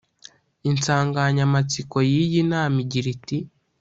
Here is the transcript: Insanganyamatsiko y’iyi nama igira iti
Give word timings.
Insanganyamatsiko 0.69 1.97
y’iyi 2.11 2.41
nama 2.51 2.77
igira 2.83 3.07
iti 3.15 3.37